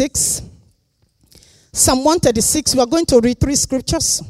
[0.00, 0.42] 136.
[1.72, 4.22] Psalm 136, we are going to read three scriptures.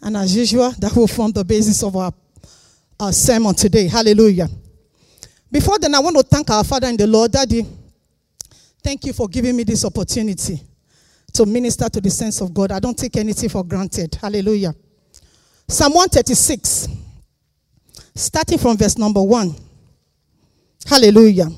[0.00, 2.12] And as usual, that will form the basis of our,
[3.00, 3.88] our sermon today.
[3.88, 4.48] Hallelujah.
[5.50, 7.32] Before then, I want to thank our Father in the Lord.
[7.32, 7.66] Daddy,
[8.82, 10.62] thank you for giving me this opportunity
[11.32, 12.70] to minister to the sense of God.
[12.70, 14.14] I don't take anything for granted.
[14.14, 14.74] Hallelujah.
[15.66, 16.88] Psalm 136,
[18.14, 19.54] starting from verse number 1.
[20.86, 21.48] Hallelujah.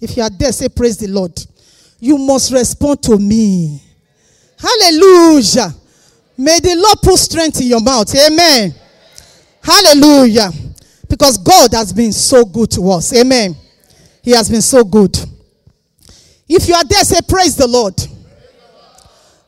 [0.00, 1.38] If you are there, say, Praise the Lord.
[1.98, 3.82] You must respond to me.
[4.58, 5.74] Hallelujah.
[6.38, 8.14] May the Lord put strength in your mouth.
[8.14, 8.74] Amen.
[9.62, 10.50] Hallelujah.
[11.08, 13.14] Because God has been so good to us.
[13.16, 13.56] Amen.
[14.22, 15.16] He has been so good.
[16.48, 17.94] If you are there, say, Praise the Lord.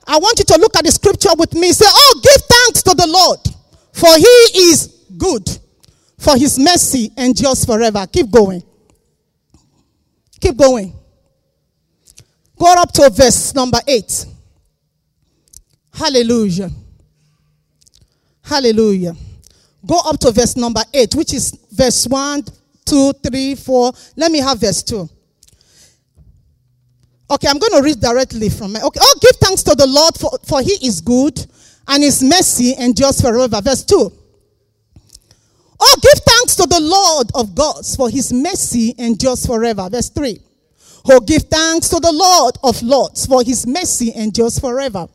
[0.07, 1.73] I want you to look at the scripture with me.
[1.73, 3.41] Say, Oh, give thanks to the Lord,
[3.93, 5.47] for he is good,
[6.19, 8.07] for his mercy endures forever.
[8.11, 8.63] Keep going.
[10.41, 10.98] Keep going.
[12.59, 14.27] Go up to verse number 8.
[15.95, 16.71] Hallelujah.
[18.43, 19.15] Hallelujah.
[19.87, 22.45] Go up to verse number 8, which is verse 1,
[22.85, 23.93] 2, 3, 4.
[24.17, 25.09] Let me have verse 2.
[27.31, 28.83] Okay, I'm going to read directly from it.
[28.83, 29.01] Okay.
[29.03, 31.39] Oh, give thanks to the Lord for, for he is good
[31.87, 33.61] and his mercy endures forever.
[33.61, 34.13] Verse 2.
[35.81, 39.89] Oh, give thanks to the Lord of gods for his mercy endures forever.
[39.91, 40.41] Verse 3.
[41.11, 45.09] Oh, give thanks to the Lord of lords for his mercy endures forever.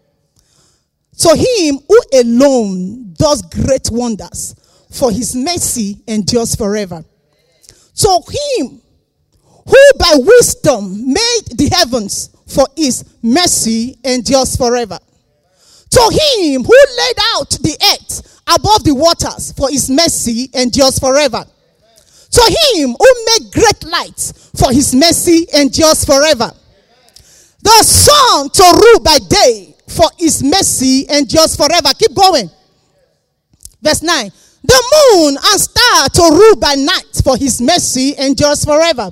[1.20, 4.56] To him who alone does great wonders
[4.90, 7.06] for his mercy endures forever.
[7.96, 8.22] To
[8.58, 8.82] him
[9.68, 14.98] who by wisdom made the heavens for his mercy endures forever.
[15.92, 21.46] To him who laid out the earth above the waters for his mercy endures forever.
[22.34, 26.52] To him who made great lights for his mercy endures forever.
[27.62, 31.90] The sun to rule by day for his mercy endures forever.
[31.98, 32.50] Keep going.
[33.82, 34.32] Verse 9.
[34.64, 39.12] The moon and star to rule by night for his mercy endures forever.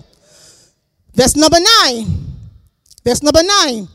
[1.13, 2.05] Verse number 9.
[3.05, 3.87] Verse number 9.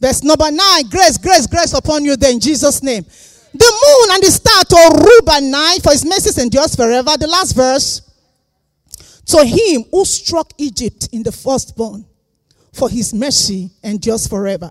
[0.00, 0.88] Verse number 9.
[0.88, 3.04] Grace, grace, grace upon you then in Jesus' name.
[3.52, 7.10] The moon and the star to rule by night for his mercy endures forever.
[7.18, 8.00] The last verse.
[9.26, 12.04] To him who struck Egypt in the firstborn
[12.72, 14.70] for his mercy endures forever.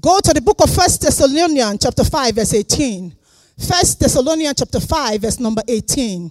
[0.00, 3.14] Go to the book of First Thessalonians chapter 5 verse 18.
[3.58, 6.30] First Thessalonians chapter 5 verse number 18.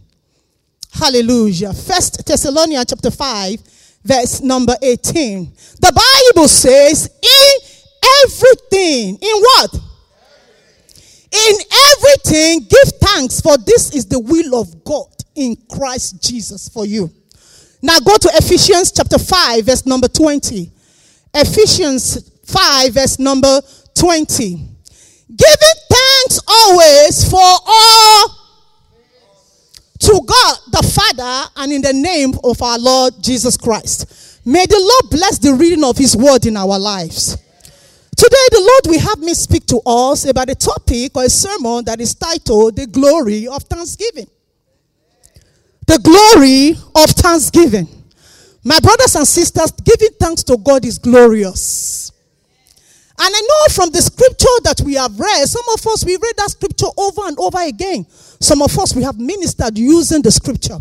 [0.92, 1.74] Hallelujah.
[1.74, 3.59] First Thessalonians chapter 5
[4.04, 5.46] verse number 18.
[5.81, 7.70] The Bible says in
[8.24, 9.74] everything, in what?
[11.34, 11.56] In
[11.92, 17.09] everything give thanks for this is the will of God in Christ Jesus for you.
[17.81, 20.72] Now go to Ephesians chapter 5 verse number 20.
[21.34, 23.62] Ephesians 5 verse number
[23.95, 24.75] 20.
[25.35, 28.28] Giving thanks always for all
[30.00, 34.41] to God the Father and in the name of our Lord Jesus Christ.
[34.45, 37.38] May the Lord bless the reading of his word in our lives.
[38.16, 41.84] Today, the Lord will have me speak to us about a topic or a sermon
[41.85, 44.28] that is titled The Glory of Thanksgiving.
[45.85, 47.88] The glory of thanksgiving.
[48.63, 52.12] My brothers and sisters, giving thanks to God is glorious.
[53.18, 56.34] And I know from the scripture that we have read, some of us, we read
[56.38, 58.06] that scripture over and over again.
[58.09, 60.78] Some of us, we have ministered using the scripture.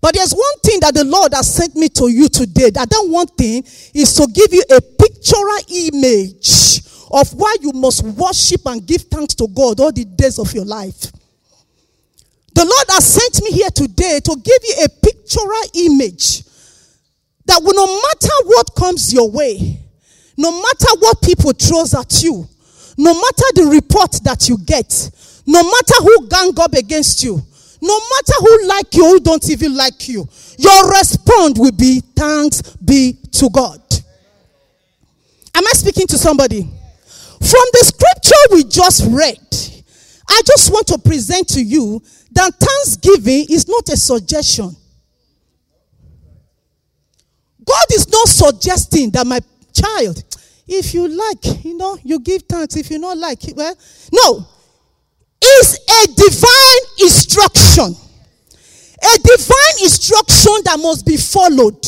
[0.00, 2.68] But there's one thing that the Lord has sent me to you today.
[2.70, 8.02] That that one thing is to give you a pictorial image of why you must
[8.04, 11.10] worship and give thanks to God all the days of your life.
[12.54, 16.44] The Lord has sent me here today to give you a pictorial image
[17.46, 19.80] that will no matter what comes your way,
[20.36, 22.48] no matter what people throws at you,
[22.96, 25.10] no matter the report that you get,
[25.46, 27.42] no matter who gang up against you,
[27.82, 30.26] no matter who like you, who don't even like you,
[30.56, 33.80] your response will be thanks be to God.
[35.54, 36.62] Am I speaking to somebody?
[36.62, 39.38] From the scripture we just read,
[40.28, 42.02] I just want to present to you
[42.34, 44.74] that thanksgiving is not a suggestion.
[47.64, 49.40] God is not suggesting that my
[49.72, 50.22] child,
[50.66, 52.76] if you like, you know, you give thanks.
[52.76, 53.74] If you not like, it, well,
[54.12, 54.46] no.
[55.40, 57.94] It's a divine instruction.
[59.02, 61.86] A divine instruction that must be followed.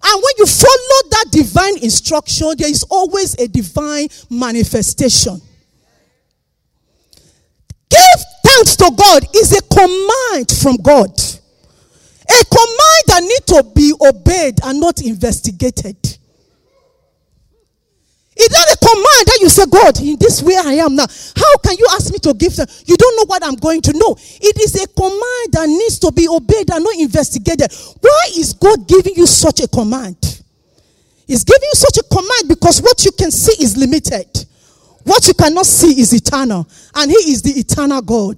[0.00, 5.40] And when you follow that divine instruction, there is always a divine manifestation.
[7.90, 8.24] Give
[8.58, 11.10] thanks to God is a command from God.
[12.28, 15.96] A command that need to be obeyed and not investigated.
[18.40, 21.06] It's not a command that you say, God, in this way I am now.
[21.36, 22.66] How can you ask me to give them?
[22.86, 24.16] You don't know what I'm going to know.
[24.18, 27.72] It is a command that needs to be obeyed and not investigated.
[28.00, 30.16] Why is God giving you such a command?
[31.26, 34.47] He's giving you such a command because what you can see is limited.
[35.08, 36.68] What you cannot see is eternal.
[36.94, 38.36] And He is the eternal God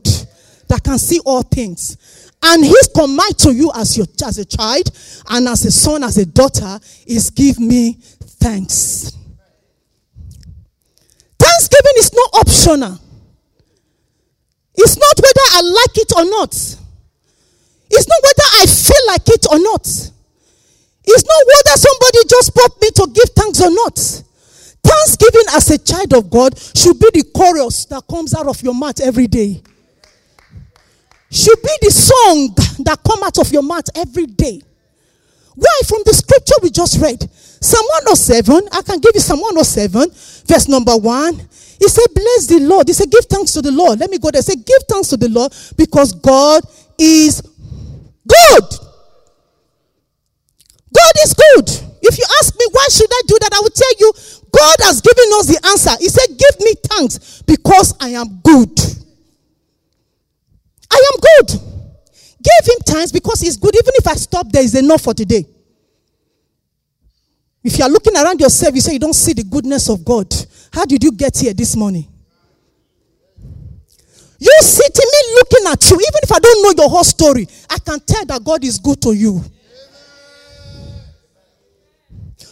[0.69, 2.31] that can see all things.
[2.43, 4.89] And his command to you as your as a child
[5.29, 9.13] and as a son, as a daughter, is give me thanks.
[11.39, 12.99] Thanksgiving is not optional.
[14.77, 16.55] It's not whether I like it or not.
[17.91, 19.87] It's not whether I feel like it or not.
[21.05, 24.23] It's not whether somebody just brought me to give thanks or not.
[24.83, 28.75] Thanksgiving as a child of God should be the chorus that comes out of your
[28.75, 29.63] mouth every day.
[31.31, 32.55] Should be the song
[32.85, 34.63] that come out of your mouth every day.
[35.55, 35.81] Why?
[35.87, 37.29] From the scripture we just read.
[37.63, 40.11] Psalm 107, I can give you Psalm 107,
[40.47, 41.35] verse number 1.
[41.35, 42.89] He said, Bless the Lord.
[42.89, 44.01] He said, Give thanks to the Lord.
[44.01, 44.43] Let me go there.
[44.43, 46.63] Say, Give thanks to the Lord because God
[46.99, 47.41] is
[48.27, 48.65] good.
[50.93, 51.90] God is good.
[52.03, 53.53] If you ask me, why should I do that?
[53.53, 54.13] I will tell you,
[54.51, 55.91] God has given us the answer.
[56.01, 58.73] He said, Give me thanks because I am good.
[60.91, 61.61] I am good.
[62.43, 63.75] Give him thanks because he's good.
[63.75, 65.45] Even if I stop, there is enough for today.
[67.63, 70.33] If you are looking around yourself, you say you don't see the goodness of God.
[70.73, 72.07] How did you get here this morning?
[74.39, 77.79] You sitting me looking at you, even if I don't know your whole story, I
[77.79, 79.45] can tell that God is good to you.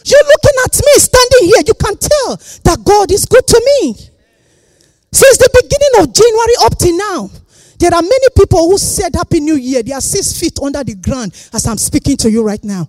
[0.09, 2.35] You looking at me standing here, you can tell
[2.65, 3.93] that God is good to me.
[5.11, 7.29] Since the beginning of January up to now,
[7.79, 9.83] there are many people who said Happy New Year.
[9.83, 12.87] They are six feet under the ground as I'm speaking to you right now.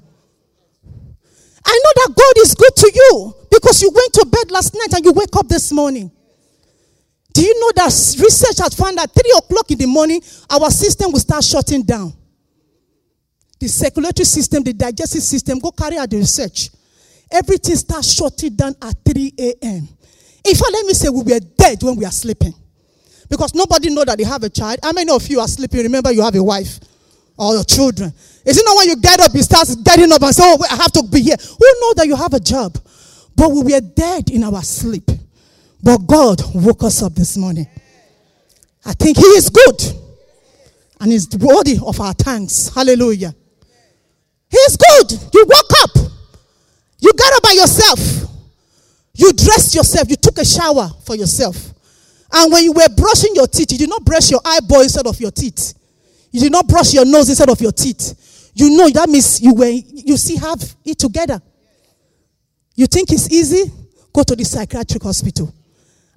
[1.65, 4.95] I know that God is good to you because you went to bed last night
[4.95, 6.11] and you wake up this morning.
[7.33, 10.21] Do you know that research has found that three o'clock in the morning,
[10.51, 12.13] our system will start shutting down?
[13.61, 16.71] The circulatory system, the digestive system, go carry out the research.
[17.31, 19.89] Everything starts shutting down at 3 a.m.
[20.45, 22.55] In fact, let me say we were dead when we are sleeping.
[23.29, 24.81] Because nobody know that they have a child.
[24.83, 25.83] How many of you are sleeping?
[25.83, 26.81] Remember you have a wife
[27.37, 28.13] or your children.
[28.45, 30.77] Is it not when you get up, you start getting up and say, oh, I
[30.77, 31.37] have to be here.
[31.37, 32.77] Who know that you have a job?
[33.37, 35.09] But we were dead in our sleep.
[35.83, 37.67] But God woke us up this morning.
[38.85, 39.81] I think He is good.
[41.01, 42.75] And He's worthy of our thanks.
[42.75, 43.35] Hallelujah.
[44.51, 45.13] He is good.
[45.33, 46.13] You woke up.
[47.01, 48.31] You got up by yourself.
[49.15, 50.09] You dressed yourself.
[50.09, 51.57] You took a shower for yourself.
[52.33, 55.21] And when you were brushing your teeth, you did not brush your eyeball instead of
[55.21, 55.75] your teeth.
[56.31, 58.51] You did not brush your nose instead of your teeth.
[58.55, 61.41] You know that means you were you see have it together.
[62.75, 63.71] You think it's easy?
[64.13, 65.53] Go to the psychiatric hospital.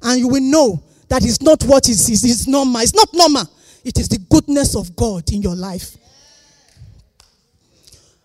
[0.02, 2.82] And you will know that it's not what is is it's normal.
[2.82, 3.44] It's not normal.
[3.84, 5.98] It is the goodness of God in your life.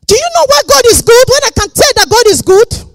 [0.08, 1.26] Do you know why God is good?
[1.28, 2.88] When I can tell that God is good?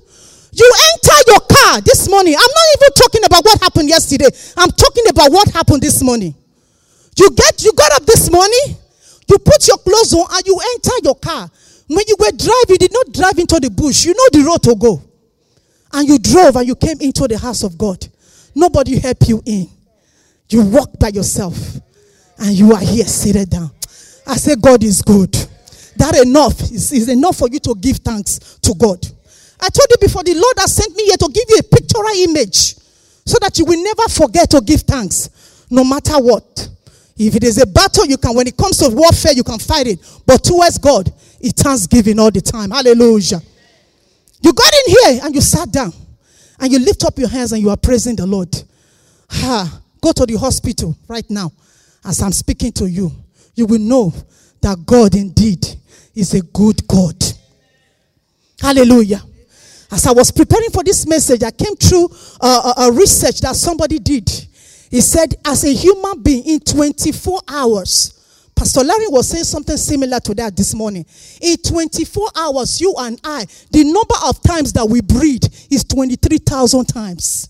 [0.54, 2.34] You enter your car this morning.
[2.34, 4.30] I'm not even talking about what happened yesterday.
[4.58, 6.34] I'm talking about what happened this morning.
[7.18, 8.78] You get you got up this morning,
[9.30, 11.50] you put your clothes on, and you enter your car.
[11.88, 14.06] When you were driving, you did not drive into the bush.
[14.06, 15.02] You know the road to go.
[15.92, 18.08] And you drove and you came into the house of God.
[18.56, 19.70] Nobody helped you in.
[20.50, 21.56] You walked by yourself.
[22.40, 23.70] And you are here seated down.
[24.26, 25.36] I say God is good.
[25.98, 29.06] That enough is, is enough for you to give thanks to God.
[29.60, 32.30] I told you before, the Lord has sent me here to give you a pictorial
[32.30, 32.76] image
[33.26, 36.70] so that you will never forget to give thanks no matter what.
[37.16, 39.88] If it is a battle, you can, when it comes to warfare, you can fight
[39.88, 40.00] it.
[40.26, 42.72] But towards God, it's thanksgiving all the time.
[42.72, 43.40] Hallelujah.
[44.42, 45.94] You got in here and you sat down
[46.60, 48.54] and you lift up your hands and you are praising the Lord.
[49.30, 51.52] Ha, go to the hospital right now
[52.04, 53.12] as I'm speaking to you.
[53.56, 54.14] You will know
[54.62, 55.66] that God indeed
[56.16, 57.16] is a good God.
[58.62, 59.22] Hallelujah.
[59.92, 62.10] As I was preparing for this message, I came through
[62.42, 64.30] a, a research that somebody did.
[64.90, 70.20] He said, as a human being, in 24 hours, Pastor Larry was saying something similar
[70.20, 71.06] to that this morning.
[71.42, 76.86] In 24 hours, you and I, the number of times that we breathe is 23,000
[76.86, 77.50] times.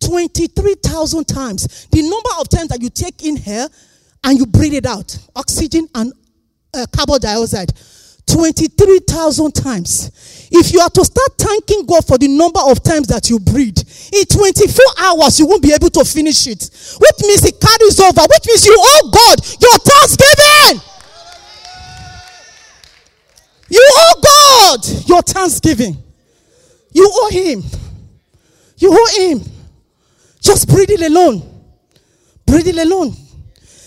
[0.00, 1.86] 23,000 times.
[1.90, 3.68] The number of times that you take in air
[4.24, 6.12] and you breathe it out, oxygen and
[6.76, 7.72] uh, carbon dioxide.
[8.26, 10.48] 23,000 times.
[10.50, 13.78] If you are to start thanking God for the number of times that you breathe,
[14.12, 16.68] in 24 hours you won't be able to finish it.
[16.98, 20.82] Which means it carries over, which means you owe God your thanksgiving.
[23.68, 25.96] You owe God your thanksgiving.
[26.92, 27.62] You owe Him.
[28.78, 29.40] You owe him.
[30.40, 31.42] Just breathing alone.
[32.46, 33.14] Breathing alone.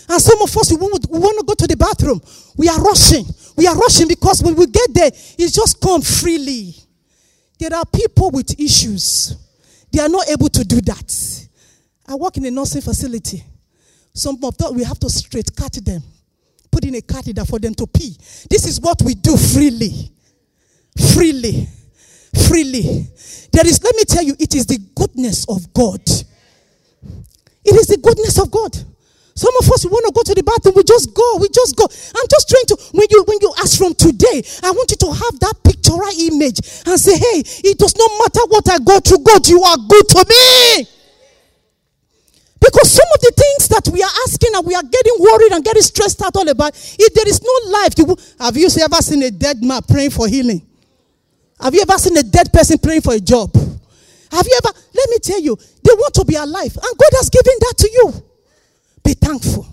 [0.08, 2.20] And some of us, we want, we want to go to the bathroom.
[2.60, 3.24] We are rushing.
[3.56, 6.74] We are rushing because when we get there, it just come freely.
[7.58, 9.34] There are people with issues.
[9.90, 11.48] They are not able to do that.
[12.06, 13.42] I work in a nursing facility.
[14.12, 16.02] Some of them, we have to straight cut them,
[16.70, 18.14] put in a catheter for them to pee.
[18.50, 20.12] This is what we do freely.
[21.14, 21.66] Freely.
[22.46, 23.06] Freely.
[23.52, 26.02] There is, let me tell you, it is the goodness of God.
[27.64, 28.76] It is the goodness of God.
[29.40, 31.72] Some of us we want to go to the bathroom, we just go, we just
[31.72, 31.88] go.
[31.88, 35.16] I'm just trying to when you when you ask from today, I want you to
[35.16, 39.24] have that pictorial image and say, hey, it does not matter what I go through,
[39.24, 40.84] God, you are good to me.
[42.60, 45.64] Because some of the things that we are asking and we are getting worried and
[45.64, 48.12] getting stressed out all about, if there is no life, you,
[48.44, 50.60] have you ever seen a dead man praying for healing?
[51.56, 53.56] Have you ever seen a dead person praying for a job?
[53.56, 57.32] Have you ever, let me tell you, they want to be alive and God has
[57.32, 58.29] given that to you.
[59.04, 59.66] Be thankful.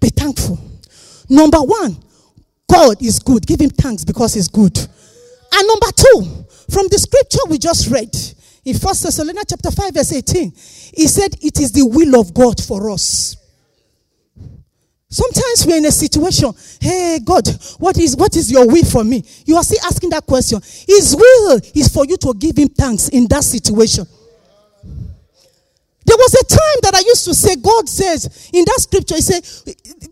[0.00, 0.58] Be thankful.
[1.28, 1.96] Number one,
[2.70, 3.46] God is good.
[3.46, 4.76] Give him thanks because he's good.
[4.78, 8.14] And number two, from the scripture we just read
[8.64, 10.52] in First Thessalonians chapter 5, verse 18,
[10.94, 13.36] he said, It is the will of God for us.
[15.12, 17.44] Sometimes we're in a situation, hey God,
[17.78, 19.24] what is what is your will for me?
[19.44, 20.60] You are still asking that question.
[20.86, 24.06] His will is for you to give him thanks in that situation.
[26.06, 29.22] There was a time that I used to say, God says in that scripture, He
[29.22, 29.42] said,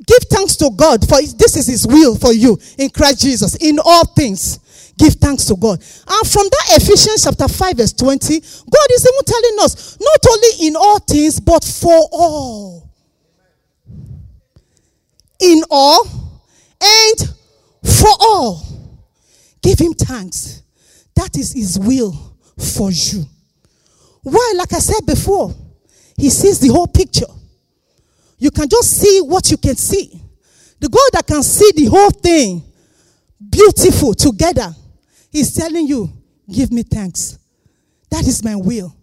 [0.07, 3.79] Give thanks to God, for this is His will for you in Christ Jesus in
[3.83, 4.61] all things.
[4.99, 5.79] Give thanks to God.
[5.81, 10.67] And from that Ephesians chapter 5, verse 20, God is even telling us, not only
[10.67, 12.91] in all things, but for all.
[15.41, 16.05] In all
[16.83, 17.35] and
[17.85, 18.67] for all.
[19.63, 20.63] Give him thanks.
[21.15, 23.25] That is his will for you.
[24.23, 25.55] Why, like I said before,
[26.19, 27.33] he sees the whole picture.
[28.37, 30.21] You can just see what you can see.
[30.81, 32.63] The God that can see the whole thing
[33.51, 34.75] beautiful together
[35.31, 36.11] He's telling you,
[36.51, 37.39] give me thanks.
[38.11, 38.95] That is my will.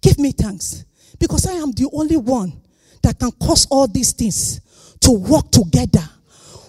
[0.00, 0.84] Give me thanks.
[1.18, 2.52] Because I am the only one
[3.02, 4.60] that can cause all these things
[5.00, 6.04] to work together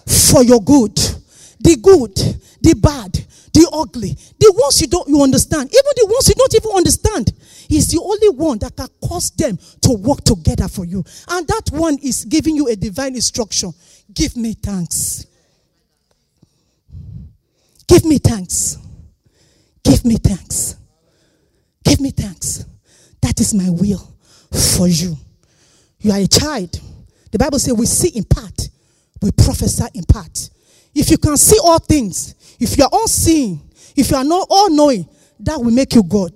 [0.06, 0.96] for your good.
[1.60, 2.14] The good,
[2.60, 3.24] the bad,
[3.54, 7.32] the ugly, the ones you don't you understand, even the ones you don't even understand.
[7.68, 11.04] He's the only one that can cause them to work together for you.
[11.28, 13.72] And that one is giving you a divine instruction.
[14.12, 15.26] Give me thanks.
[17.86, 18.76] Give me thanks.
[19.84, 20.76] Give me thanks.
[21.84, 22.64] Give me thanks.
[23.22, 24.14] That is my will
[24.50, 25.16] for you.
[26.00, 26.80] You are a child.
[27.30, 28.68] The Bible says we see in part,
[29.22, 30.50] we prophesy in part.
[30.94, 33.60] If you can see all things, if you are all seeing,
[33.96, 35.08] if you are not all knowing,
[35.40, 36.32] that will make you God.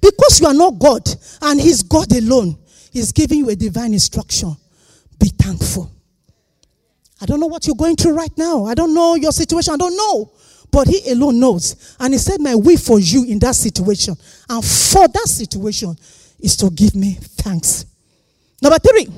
[0.00, 1.08] Because you are not God
[1.42, 2.58] and He's God alone,
[2.92, 4.56] He's giving you a divine instruction.
[5.18, 5.90] Be thankful.
[7.20, 8.64] I don't know what you're going through right now.
[8.64, 9.74] I don't know your situation.
[9.74, 10.32] I don't know.
[10.70, 11.96] But he alone knows.
[11.98, 14.14] And he said, My will for you in that situation
[14.48, 15.96] and for that situation
[16.38, 17.86] is to give me thanks.
[18.62, 19.08] Number three,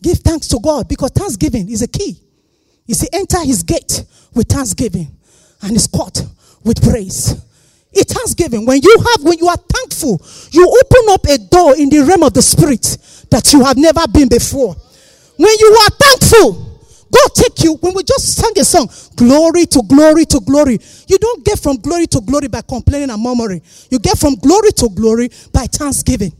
[0.00, 2.16] give thanks to God because thanksgiving is a key.
[2.86, 5.08] You see, enter his gate with thanksgiving
[5.62, 6.22] and his caught
[6.64, 7.34] with praise.
[7.92, 8.66] It's thanksgiving.
[8.66, 12.22] When you have, when you are thankful, you open up a door in the realm
[12.22, 12.98] of the spirit
[13.30, 14.74] that you have never been before.
[15.36, 16.70] When you are thankful,
[17.12, 20.78] God take you, when we just sang a song, glory to glory to glory.
[21.08, 23.62] You don't get from glory to glory by complaining and murmuring.
[23.90, 26.32] You get from glory to glory by thanksgiving.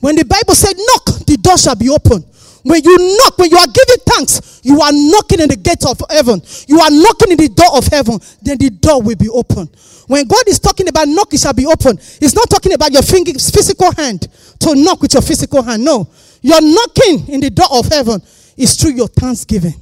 [0.00, 2.24] When the Bible said, knock, the door shall be open.
[2.66, 6.02] When you knock, when you are giving thanks, you are knocking in the gate of
[6.10, 6.42] heaven.
[6.66, 8.18] You are knocking in the door of heaven.
[8.42, 9.70] Then the door will be open.
[10.08, 11.96] When God is talking about knock, it shall be open.
[12.18, 14.26] He's not talking about your finger, physical hand
[14.58, 15.84] to knock with your physical hand.
[15.84, 16.10] No.
[16.42, 18.20] You're knocking in the door of heaven.
[18.56, 19.74] It's through your thanksgiving.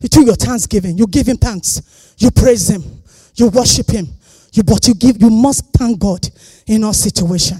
[0.00, 0.96] It's through your thanksgiving.
[0.96, 2.14] You give him thanks.
[2.18, 2.84] You praise him.
[3.34, 4.06] You worship him.
[4.52, 6.24] You but you give you must thank God
[6.68, 7.58] in all situation.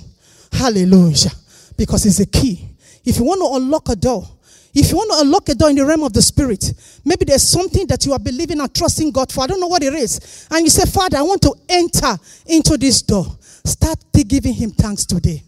[0.53, 1.33] Hallelujah.
[1.77, 2.69] Because it's a key.
[3.05, 4.29] If you want to unlock a door,
[4.75, 6.73] if you want to unlock a door in the realm of the spirit,
[7.05, 9.45] maybe there's something that you are believing and trusting God for.
[9.45, 10.49] I don't know what it is.
[10.51, 13.27] And you say, Father, I want to enter into this door.
[13.65, 15.43] Start giving him thanks today.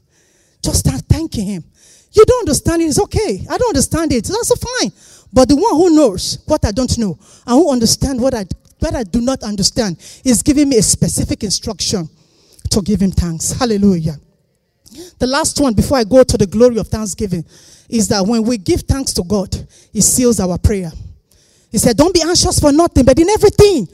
[0.62, 1.64] Just start thanking him.
[2.12, 3.45] You don't understand it, it's okay.
[3.50, 4.25] I don't understand it.
[4.25, 4.93] That's fine.
[5.33, 8.45] But the one who knows what I don't know and who understands what I
[8.78, 12.09] what I do not understand is giving me a specific instruction
[12.71, 13.52] to give him thanks.
[13.52, 14.16] Hallelujah.
[15.19, 17.45] The last one before I go to the glory of thanksgiving
[17.88, 19.55] is that when we give thanks to God,
[19.93, 20.93] He seals our prayer.
[21.71, 23.88] He said, Don't be anxious for nothing, but in everything,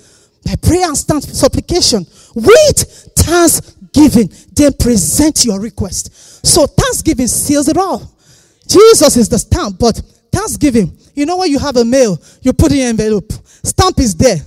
[0.44, 6.46] by prayer and supplication, with thanksgiving then present your request.
[6.46, 8.10] So thanksgiving seals it all.
[8.66, 12.72] Jesus is the stamp, but thanksgiving, you know when you have a mail, you put
[12.72, 13.32] in an envelope.
[13.62, 14.38] Stamp is there.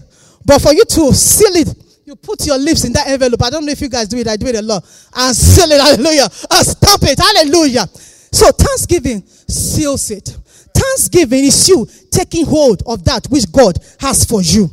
[0.45, 3.41] But for you to seal it, you put your lips in that envelope.
[3.43, 4.27] I don't know if you guys do it.
[4.27, 4.83] I do it a lot.
[5.15, 5.79] And seal it.
[5.81, 6.23] Hallelujah.
[6.23, 7.17] And stamp it.
[7.19, 7.87] Hallelujah.
[7.87, 10.35] So thanksgiving seals it.
[10.73, 14.69] Thanksgiving is you taking hold of that which God has for you.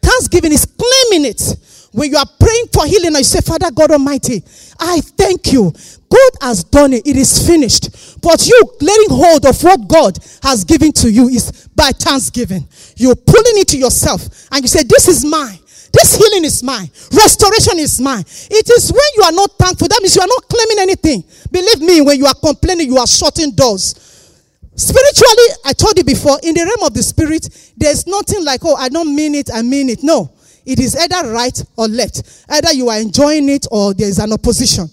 [0.00, 1.56] Thanksgiving is claiming it.
[1.92, 4.42] When you are praying for healing I say, Father God Almighty,
[4.78, 5.72] I thank you.
[6.10, 7.06] God has done it.
[7.06, 8.20] It is finished.
[8.22, 12.68] But you letting hold of what God has given to you is by thanksgiving.
[12.96, 15.58] You're pulling it to yourself and you say, This is mine.
[15.92, 16.90] This healing is mine.
[17.12, 18.24] Restoration is mine.
[18.50, 19.88] It is when you are not thankful.
[19.88, 21.24] That means you are not claiming anything.
[21.50, 23.94] Believe me, when you are complaining, you are shutting doors.
[24.74, 28.76] Spiritually, I told you before, in the realm of the spirit, there's nothing like, oh,
[28.76, 30.02] I don't mean it, I mean it.
[30.02, 30.30] No.
[30.64, 32.44] It is either right or left.
[32.48, 34.88] Either you are enjoying it or there is an opposition.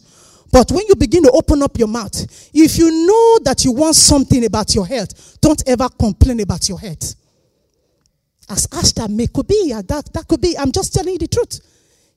[0.51, 2.15] But when you begin to open up your mouth,
[2.53, 6.79] if you know that you want something about your health, don't ever complain about your
[6.79, 7.15] health.
[8.49, 10.57] As Ashta may could be, that, that could be.
[10.57, 11.59] I'm just telling you the truth.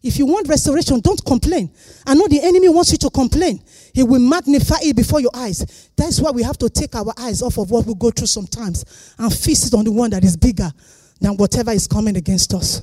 [0.02, 1.70] If you want restoration, don't complain.
[2.06, 3.60] I know the enemy wants you to complain.
[3.92, 5.90] He will magnify it before your eyes.
[5.96, 9.14] That's why we have to take our eyes off of what we go through sometimes
[9.18, 10.70] and feast it on the one that is bigger
[11.20, 12.82] than whatever is coming against us.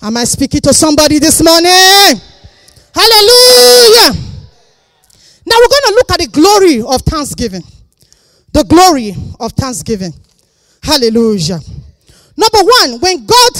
[0.00, 2.20] Am I speaking to somebody this morning?
[2.94, 4.12] Hallelujah.
[5.46, 7.62] Now we're going to look at the glory of thanksgiving.
[8.52, 10.14] The glory of thanksgiving.
[10.82, 11.58] Hallelujah.
[12.44, 13.52] Number one, when God,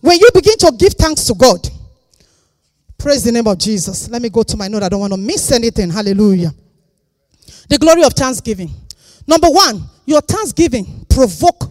[0.00, 1.68] when you begin to give thanks to God,
[2.96, 4.08] praise the name of Jesus.
[4.08, 4.82] Let me go to my note.
[4.84, 5.90] I don't want to miss anything.
[5.90, 6.52] Hallelujah.
[7.68, 8.70] The glory of thanksgiving.
[9.26, 11.64] Number one, your thanksgiving provoke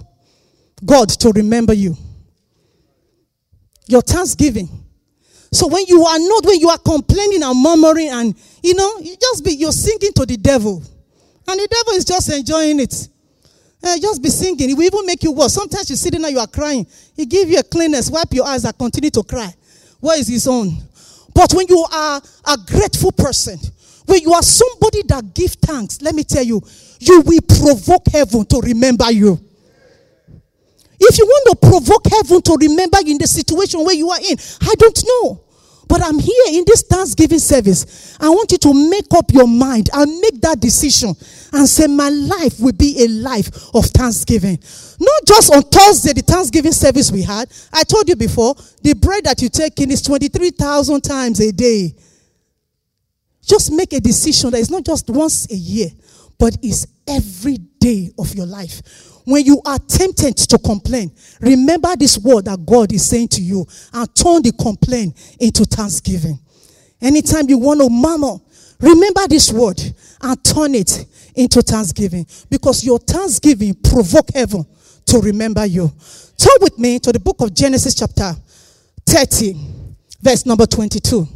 [0.83, 1.95] God to remember you.
[3.87, 4.67] Your thanksgiving.
[5.53, 9.15] So when you are not, when you are complaining and murmuring and, you know, you
[9.19, 10.83] just be, you're singing to the devil.
[11.47, 13.07] And the devil is just enjoying it.
[13.83, 14.69] Uh, just be singing.
[14.69, 15.53] It will even make you worse.
[15.53, 16.85] Sometimes you sit there and you are crying.
[17.15, 18.11] He give you a Kleenex.
[18.11, 19.51] Wipe your eyes and continue to cry.
[19.99, 20.71] Where is his own?
[21.33, 23.57] But when you are a grateful person,
[24.05, 26.61] when you are somebody that give thanks, let me tell you,
[26.99, 29.39] you will provoke heaven to remember you.
[30.99, 34.19] If you want to provoke heaven to remember you in the situation where you are
[34.19, 35.41] in, I don't know.
[35.91, 38.15] But I'm here in this Thanksgiving service.
[38.17, 41.13] I want you to make up your mind and make that decision
[41.51, 44.57] and say, My life will be a life of Thanksgiving.
[45.01, 47.51] Not just on Thursday, the Thanksgiving service we had.
[47.73, 51.93] I told you before, the bread that you take in is 23,000 times a day.
[53.43, 55.89] Just make a decision that it's not just once a year,
[56.39, 62.17] but it's every day of your life when you are tempted to complain, remember this
[62.17, 66.39] word that God is saying to you and turn the complaint into thanksgiving.
[67.01, 68.37] Anytime you want to murmur,
[68.79, 69.81] remember this word
[70.21, 71.05] and turn it
[71.35, 74.65] into thanksgiving because your thanksgiving provoke heaven
[75.05, 75.91] to remember you.
[76.37, 78.35] Turn with me to the book of Genesis chapter
[79.05, 79.55] 30
[80.21, 81.27] verse number 22.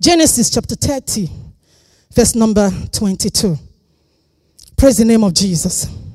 [0.00, 1.28] Genesis chapter 30
[2.12, 3.56] verse number 22.
[4.76, 6.05] Praise the name of Jesus.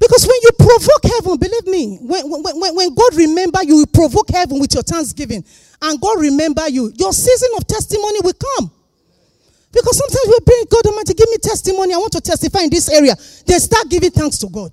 [0.00, 4.30] Because when you provoke heaven, believe me, when, when, when God remember you, you provoke
[4.30, 5.44] heaven with your thanksgiving,
[5.82, 8.70] and God remember you, your season of testimony will come.
[9.72, 11.94] Because sometimes we bring God Almighty, give me testimony.
[11.94, 13.14] I want to testify in this area.
[13.46, 14.72] Then start giving thanks to God.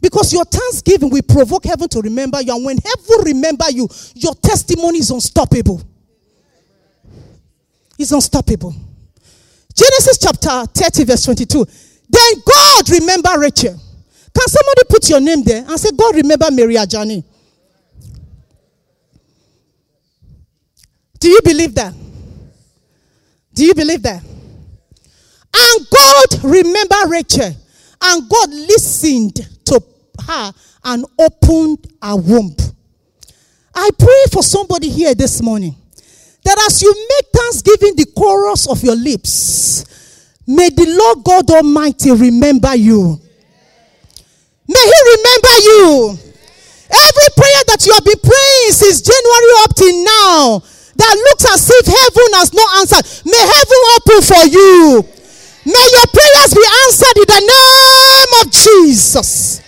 [0.00, 2.54] Because your thanksgiving will provoke heaven to remember you.
[2.54, 5.82] And when heaven remember you, your testimony is unstoppable.
[7.98, 8.72] It's unstoppable.
[9.74, 11.66] Genesis chapter 30, verse 22.
[12.08, 13.74] Then God remember Rachel.
[13.74, 17.24] Can somebody put your name there and say, God remember Mary Ajani?
[21.20, 21.94] Do you believe that?
[23.52, 24.22] Do you believe that?
[24.22, 27.52] And God remember Rachel.
[28.00, 29.82] And God listened to
[30.26, 30.52] her
[30.84, 32.54] and opened her womb.
[33.74, 35.74] I pray for somebody here this morning
[36.44, 39.84] that as you make thanksgiving the chorus of your lips,
[40.48, 43.20] May the Lord God Almighty remember you.
[44.66, 46.16] May He remember you.
[46.88, 50.64] Every prayer that you have been praying since January up till now
[50.96, 55.04] that looks as if heaven has not answered, may heaven open for you.
[55.68, 59.60] May your prayers be answered in the name of Jesus.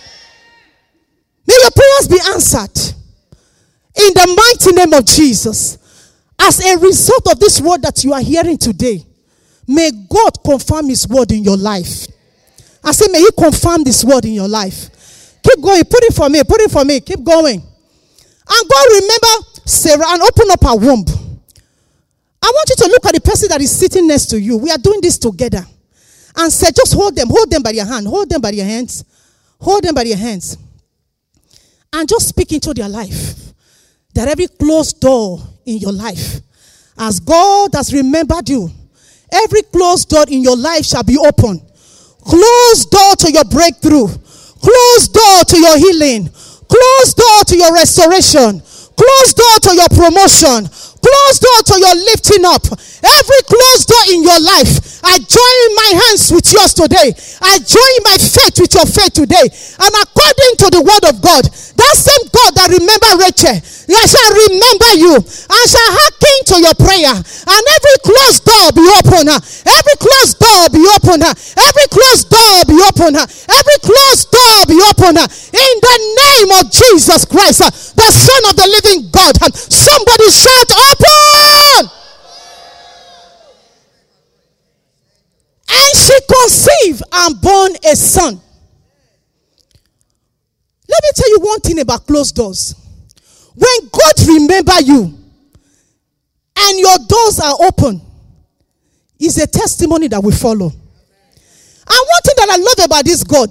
[1.45, 2.95] May your prayers be answered
[4.01, 5.77] in the mighty name of Jesus.
[6.39, 9.05] As a result of this word that you are hearing today,
[9.71, 12.07] May God confirm His word in your life.
[12.83, 15.39] I say, may He confirm this word in your life.
[15.41, 15.83] Keep going.
[15.85, 16.43] Put it for me.
[16.43, 16.99] Put it for me.
[16.99, 17.55] Keep going.
[17.55, 21.05] And God remember Sarah and open up her womb.
[22.43, 24.57] I want you to look at the person that is sitting next to you.
[24.57, 25.65] We are doing this together.
[26.35, 29.05] And say, just hold them, hold them by your hand, hold them by your hands,
[29.59, 30.57] hold them by your hands.
[31.93, 33.53] And just speak into their life.
[34.15, 36.41] That every closed door in your life,
[36.97, 38.69] as God has remembered you,
[39.31, 41.61] every closed door in your life shall be open.
[42.23, 44.07] Closed door to your breakthrough.
[44.61, 46.29] Closed door to your healing.
[46.69, 48.61] Closed door to your restoration.
[48.95, 50.69] Closed door to your promotion.
[51.01, 52.61] Closed door to your lifting up.
[53.01, 57.09] Every closed door in your life, I join my hands with yours today.
[57.41, 59.49] I join my faith with your faith today.
[59.81, 63.57] And according to the word of God, that same God that remember Rachel,
[63.89, 67.13] I shall remember you and shall hearken to your prayer.
[67.13, 69.29] And every closed door be open.
[69.29, 71.21] Uh, every closed door be open.
[71.21, 73.13] Uh, every closed door be open.
[73.15, 75.17] Uh, every closed door be open.
[75.21, 77.61] In the name of Jesus Christ,
[77.95, 79.37] the Son of the living God.
[79.55, 82.01] Somebody shout, Open!
[85.71, 88.41] And she conceived and born a son.
[90.89, 92.80] Let me tell you one thing about closed doors.
[93.55, 95.17] When God remember you
[96.57, 98.01] and your doors are open,
[99.19, 100.67] is a testimony that will follow.
[100.67, 103.49] And one thing that I love about this God,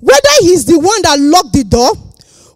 [0.00, 1.94] whether he's the one that locked the door,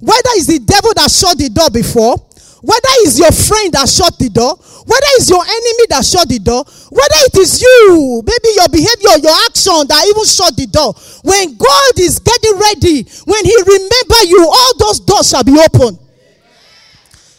[0.01, 2.17] whether it's the devil that shut the door before,
[2.63, 4.55] whether it's your friend that shut the door,
[4.87, 9.19] whether it's your enemy that shut the door, whether it is you, maybe your behavior,
[9.19, 10.95] your action that even shut the door.
[11.27, 15.99] When God is getting ready, when He remember you, all those doors shall be open.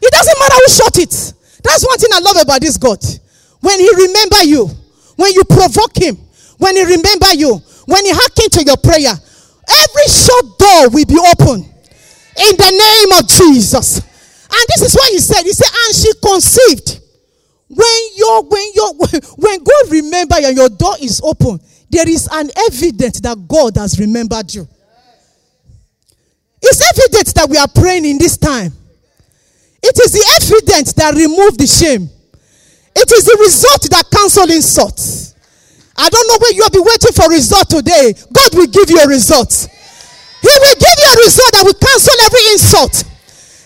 [0.04, 1.34] It doesn't matter who shut it.
[1.64, 3.00] That's one thing I love about this God.
[3.62, 4.68] When He remember you,
[5.16, 6.18] when you provoke Him,
[6.58, 11.18] when He remember you, when He hearken to your prayer, every shut door will be
[11.32, 11.64] open.
[12.36, 14.00] In the name of Jesus.
[14.54, 15.44] And this is what he said.
[15.44, 17.00] He said, and she conceived.
[17.70, 18.94] When your when your
[19.38, 23.78] when God remember you and your door is open, there is an evidence that God
[23.78, 24.68] has remembered you.
[26.62, 28.74] It's evidence that we are praying in this time.
[29.84, 32.10] It is the evidence that remove the shame.
[32.96, 35.36] It is the result that cancels insults.
[35.98, 38.16] I don't know where you have been waiting for result today.
[38.32, 39.52] God will give you a result.
[40.42, 42.96] He will give you a result that will cancel every insult.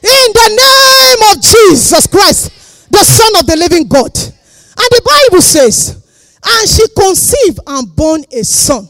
[0.04, 4.14] In the name of Jesus Christ, the Son of the living God.
[4.18, 6.04] And the Bible says,
[6.44, 8.88] and she conceived and born a son.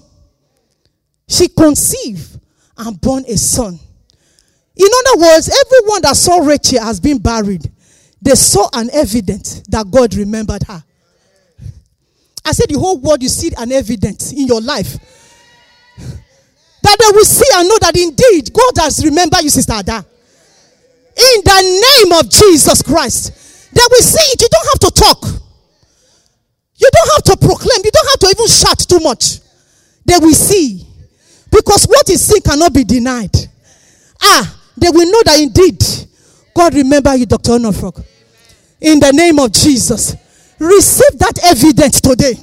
[1.27, 2.39] She conceived
[2.77, 3.79] and born a son.
[4.77, 7.71] In other words, everyone that saw Rachel has been buried.
[8.21, 10.83] They saw an evidence that God remembered her.
[12.45, 14.93] I said, the whole world, you see an evidence in your life.
[16.83, 20.05] That they will see and know that indeed God has remembered you, Sister Ada.
[21.17, 23.73] In the name of Jesus Christ.
[23.73, 24.41] They will see it.
[24.41, 25.25] You don't have to talk.
[26.75, 27.81] You don't have to proclaim.
[27.83, 29.39] You don't have to even shout too much.
[30.05, 30.85] They will see.
[31.51, 33.35] Because what is seen cannot be denied.
[34.21, 35.83] Ah, they will know that indeed
[36.57, 37.51] God remember you, Dr.
[37.51, 38.03] Onofrog.
[38.81, 40.15] In the name of Jesus.
[40.57, 42.33] Receive that evidence today.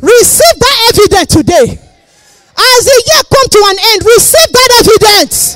[0.00, 1.78] Receive that evidence today.
[2.58, 5.54] As the year come to an end, receive that evidence.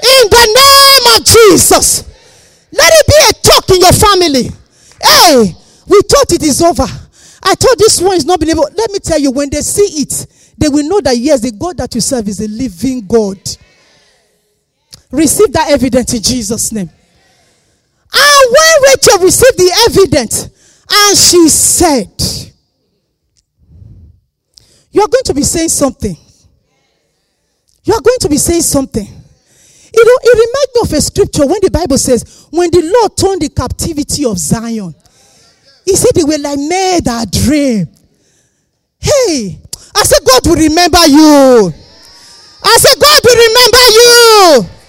[0.00, 2.06] In the name of Jesus.
[2.72, 4.50] Let it be a talk in your family.
[5.02, 5.54] Hey,
[5.88, 6.86] we thought it is over.
[7.42, 8.68] I thought this one is not believable.
[8.72, 11.78] Let me tell you, when they see it, they will know that yes, the God
[11.78, 13.38] that you serve is a living God.
[15.10, 16.90] Receive that evidence in Jesus' name.
[18.12, 20.50] And when Rachel received the evidence,
[20.90, 22.10] and she said,
[24.90, 26.16] You are going to be saying something.
[27.84, 29.06] You are going to be saying something.
[29.06, 33.16] You know, it reminds me of a scripture when the Bible says, when the Lord
[33.16, 34.94] turned the captivity of Zion,
[35.84, 37.88] he said they were like made a dream.
[38.98, 39.58] Hey,
[39.94, 41.72] I said, God will remember you.
[42.62, 44.79] I said, God will remember you.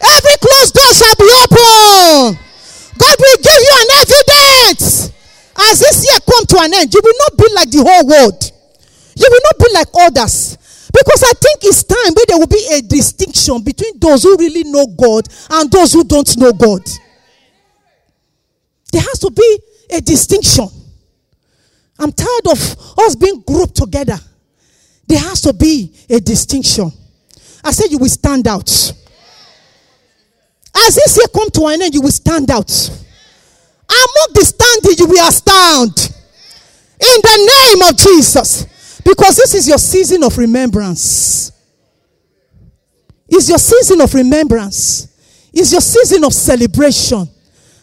[0.00, 2.38] Every closed door shall be open.
[2.98, 5.12] God will give you an evidence.
[5.58, 8.52] As this year come to an end, you will not be like the whole world.
[9.16, 10.56] You will not be like others.
[10.92, 14.64] Because I think it's time where there will be a distinction between those who really
[14.64, 16.82] know God and those who don't know God.
[18.92, 19.58] There has to be
[19.90, 20.68] a distinction.
[21.98, 24.18] I'm tired of us being grouped together.
[25.06, 26.90] There has to be a distinction.
[27.64, 28.92] I said you will stand out.
[30.86, 32.70] As this year come to an end, you will stand out.
[33.88, 36.14] Among the standing, you will stand.
[37.00, 39.00] In the name of Jesus.
[39.04, 41.52] Because this is your season of remembrance.
[43.28, 45.08] It's your season of remembrance.
[45.52, 47.28] It's your season of celebration.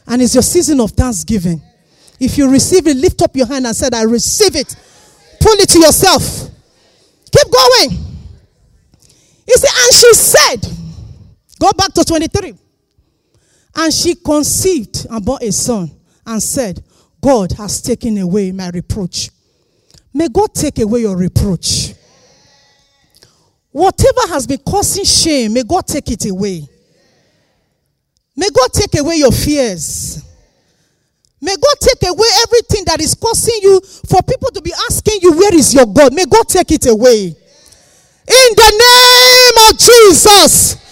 [0.07, 1.61] And it's your season of thanksgiving.
[2.19, 4.75] If you receive it, lift up your hand and said, I receive it.
[5.39, 6.49] Pull it to yourself.
[7.31, 7.91] Keep going.
[9.47, 10.71] You see, and she said,
[11.59, 12.53] Go back to 23.
[13.75, 15.91] And she conceived and bore a son
[16.25, 16.83] and said,
[17.21, 19.29] God has taken away my reproach.
[20.13, 21.93] May God take away your reproach.
[23.71, 26.67] Whatever has been causing shame, may God take it away.
[28.35, 30.23] May God take away your fears.
[31.41, 35.33] May God take away everything that is causing you for people to be asking you,
[35.33, 36.13] Where is your God?
[36.13, 37.25] May God take it away.
[37.27, 40.84] In the name of Jesus.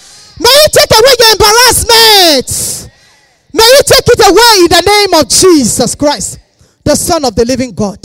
[0.43, 2.91] May you take away your embarrassment.
[3.53, 6.39] May He take it away in the name of Jesus Christ,
[6.83, 7.99] the Son of the living God.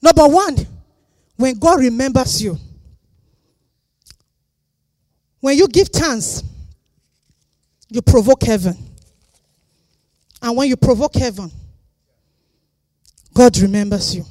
[0.00, 0.56] Number one,
[1.36, 2.56] when God remembers you,
[5.40, 6.42] when you give thanks,
[7.90, 8.76] you provoke heaven.
[10.40, 11.50] And when you provoke heaven,
[13.34, 14.24] God remembers you.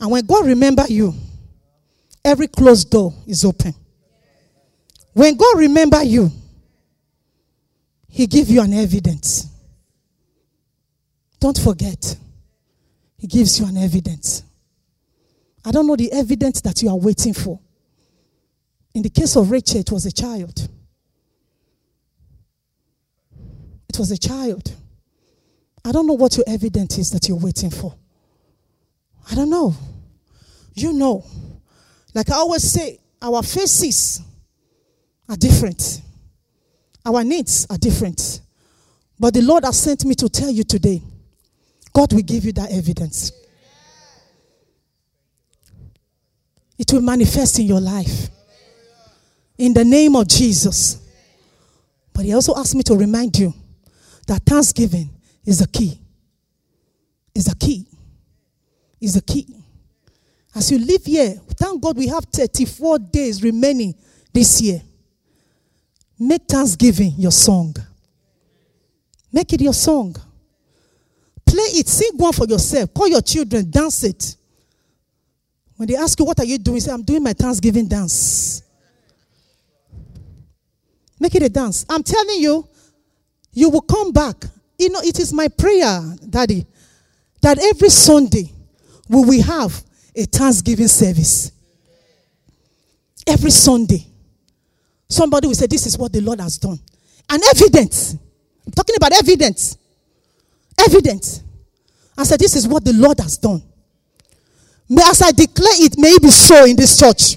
[0.00, 1.14] And when God remembers you,
[2.24, 3.74] every closed door is open.
[5.14, 6.30] When God remember you,
[8.08, 9.48] He give you an evidence.
[11.40, 12.16] Don't forget.
[13.16, 14.42] He gives you an evidence.
[15.64, 17.58] I don't know the evidence that you are waiting for.
[18.94, 20.68] In the case of Rachel, it was a child.
[23.88, 24.74] It was a child.
[25.84, 27.94] I don't know what your evidence is that you're waiting for.
[29.30, 29.74] I don't know.
[30.74, 31.24] You know.
[32.14, 34.20] Like I always say, our faces
[35.28, 36.00] are different.
[37.04, 38.40] Our needs are different.
[39.18, 41.02] But the Lord has sent me to tell you today
[41.92, 43.32] God will give you that evidence.
[46.76, 48.28] It will manifest in your life.
[49.56, 51.00] In the name of Jesus.
[52.12, 53.54] But He also asked me to remind you
[54.26, 55.10] that thanksgiving
[55.44, 56.00] is the key.
[57.32, 57.86] Is the key.
[59.00, 59.46] Is the key.
[60.54, 63.94] As you live here, thank God we have 34 days remaining
[64.32, 64.82] this year.
[66.18, 67.74] Make thanksgiving your song.
[69.32, 70.14] Make it your song.
[71.44, 71.88] Play it.
[71.88, 72.94] Sing one for yourself.
[72.94, 73.68] Call your children.
[73.68, 74.36] Dance it.
[75.76, 76.80] When they ask you, What are you doing?
[76.80, 78.62] Say, I'm doing my Thanksgiving dance.
[81.18, 81.84] Make it a dance.
[81.88, 82.68] I'm telling you,
[83.52, 84.44] you will come back.
[84.78, 86.66] You know, it is my prayer, Daddy,
[87.40, 88.50] that every Sunday
[89.08, 89.82] we will have
[90.14, 91.52] a Thanksgiving service.
[93.26, 94.06] Every Sunday.
[95.08, 96.78] Somebody will say, This is what the Lord has done.
[97.28, 98.16] And evidence.
[98.66, 99.76] I'm talking about evidence.
[100.78, 101.42] Evidence.
[102.16, 103.62] I said, This is what the Lord has done.
[104.88, 107.36] May, as I declare it, may it be so in this church.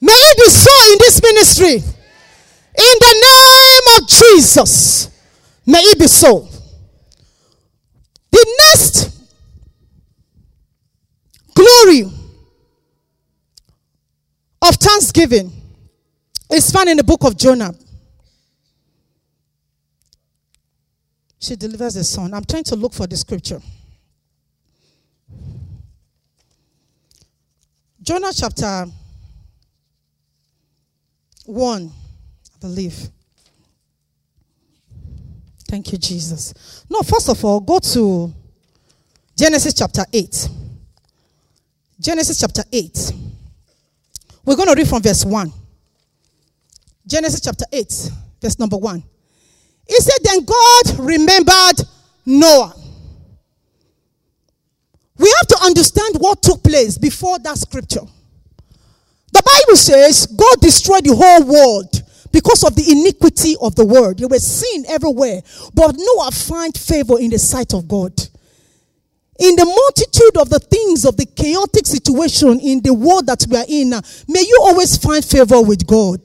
[0.00, 1.74] May it be so in this ministry.
[2.78, 5.10] In the name of Jesus.
[5.64, 6.48] May it be so.
[8.30, 9.16] The next
[11.54, 12.02] glory
[14.60, 15.55] of thanksgiving
[16.50, 17.74] is found in the book of Jonah.
[21.38, 22.34] She delivers a son.
[22.34, 23.60] I'm trying to look for the scripture.
[28.02, 28.86] Jonah chapter
[31.44, 31.92] 1,
[32.54, 33.08] I believe.
[35.68, 36.84] Thank you, Jesus.
[36.88, 38.32] No, first of all, go to
[39.36, 40.48] Genesis chapter 8.
[41.98, 43.12] Genesis chapter 8.
[44.44, 45.52] We're going to read from verse 1.
[47.06, 49.02] Genesis chapter 8, verse number 1.
[49.88, 51.86] He said, Then God remembered
[52.24, 52.74] Noah.
[55.18, 58.02] We have to understand what took place before that scripture.
[59.32, 64.18] The Bible says God destroyed the whole world because of the iniquity of the world.
[64.18, 65.42] They were sin everywhere.
[65.74, 68.12] But Noah found favor in the sight of God.
[69.38, 73.56] In the multitude of the things of the chaotic situation in the world that we
[73.56, 73.90] are in,
[74.28, 76.20] may you always find favor with God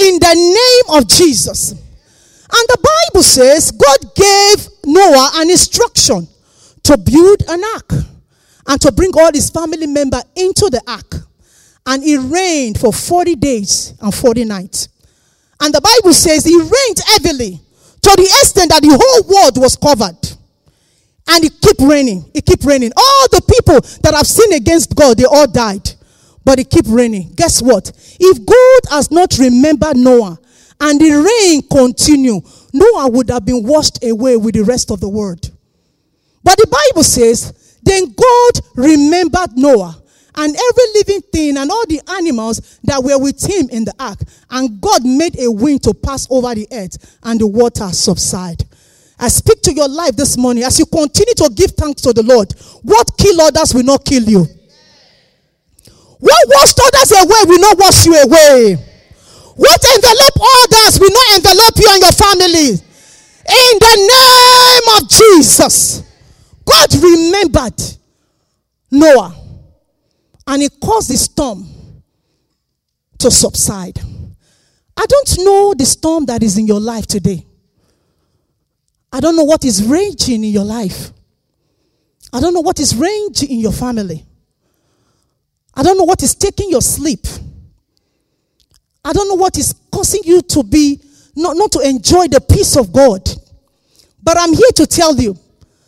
[0.00, 1.72] in the name of Jesus.
[1.72, 2.78] And the
[3.12, 6.26] Bible says God gave Noah an instruction
[6.82, 7.92] to build an ark
[8.66, 11.14] and to bring all his family member into the ark.
[11.86, 14.88] And it rained for 40 days and 40 nights.
[15.60, 17.60] And the Bible says it rained heavily
[18.02, 20.18] to the extent that the whole world was covered.
[21.28, 22.24] And it kept raining.
[22.34, 22.92] It kept raining.
[22.96, 25.94] All the people that have sinned against God, they all died
[26.44, 27.32] but it keep raining.
[27.34, 27.92] Guess what?
[28.18, 30.38] If God has not remembered Noah
[30.80, 32.40] and the rain continue,
[32.72, 35.50] Noah would have been washed away with the rest of the world.
[36.42, 39.96] But the Bible says, then God remembered Noah
[40.36, 44.20] and every living thing and all the animals that were with him in the ark.
[44.50, 48.64] And God made a wind to pass over the earth and the water subside.
[49.18, 52.22] I speak to your life this morning as you continue to give thanks to the
[52.22, 52.52] Lord.
[52.82, 54.46] What kill others will not kill you.
[56.20, 58.76] What washed others away will not wash you away.
[59.56, 62.68] What envelop others will not envelop you and your family.
[62.70, 66.02] In the name of Jesus.
[66.64, 67.80] God remembered
[68.90, 69.34] Noah
[70.46, 71.66] and he caused the storm
[73.18, 73.98] to subside.
[74.96, 77.46] I don't know the storm that is in your life today.
[79.12, 81.12] I don't know what is raging in your life.
[82.32, 84.24] I don't know what is raging in your family.
[85.74, 87.26] I don't know what is taking your sleep.
[89.04, 91.00] I don't know what is causing you to be
[91.36, 93.28] not, not to enjoy the peace of God.
[94.22, 95.36] But I'm here to tell you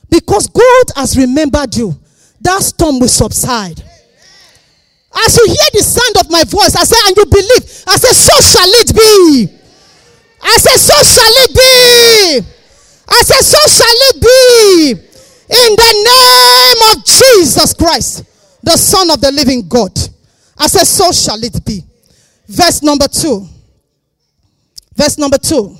[0.08, 1.94] because God has remembered you,
[2.40, 3.82] that storm will subside.
[5.14, 8.12] As you hear the sound of my voice, I say, and you believe, I say,
[8.12, 9.58] so shall it be.
[10.42, 12.48] I say, so shall it be.
[13.08, 15.12] I say, so shall it be.
[15.52, 18.24] In the name of Jesus Christ,
[18.62, 19.92] the Son of the living God.
[20.56, 21.82] I say, so shall it be.
[22.46, 23.46] Verse number two.
[24.94, 25.76] Verse number two.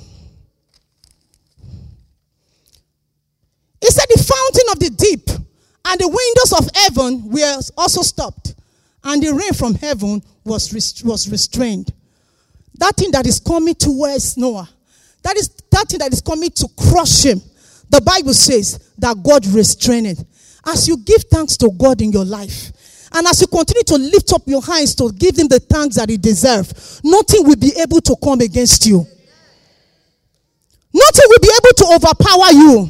[3.81, 5.29] He said, The fountain of the deep
[5.85, 8.55] and the windows of heaven were also stopped,
[9.05, 11.93] and the rain from heaven was, rest- was restrained.
[12.77, 14.69] That thing that is coming towards Noah,
[15.23, 17.41] that is that thing that is coming to crush him.
[17.91, 20.25] The Bible says that God restrained it.
[20.67, 22.73] As you give thanks to God in your life,
[23.15, 26.09] and as you continue to lift up your hands to give him the thanks that
[26.09, 29.07] he deserves, nothing will be able to come against you.
[30.95, 32.89] Nothing will be able to overpower you.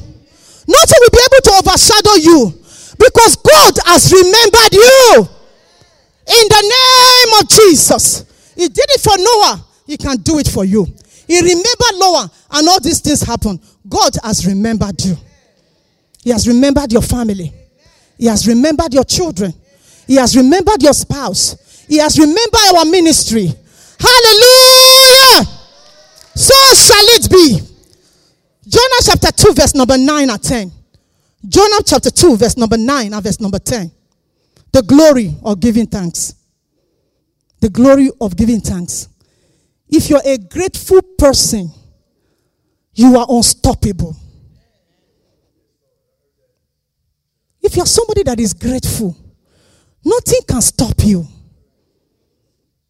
[0.69, 2.63] Nothing will be able to overshadow you.
[2.99, 5.29] Because God has remembered you.
[6.27, 8.25] In the name of Jesus.
[8.55, 9.65] He did it for Noah.
[9.87, 10.87] He can do it for you.
[11.27, 13.61] He remembered Noah and all these things happened.
[13.89, 15.17] God has remembered you.
[16.23, 17.53] He has remembered your family.
[18.23, 19.53] He has remembered your children.
[20.07, 21.85] He has remembered your spouse.
[21.89, 23.53] He has remembered our ministry.
[23.99, 25.45] Hallelujah.
[26.37, 27.59] So shall it be.
[28.69, 30.71] Jonah chapter 2, verse number 9 and 10.
[31.49, 33.91] Jonah chapter 2, verse number 9 and verse number 10.
[34.71, 36.37] The glory of giving thanks.
[37.59, 39.09] The glory of giving thanks.
[39.89, 41.73] If you're a grateful person,
[42.95, 44.17] you are unstoppable.
[47.73, 49.17] If you're somebody that is grateful,
[50.05, 51.27] nothing can stop you.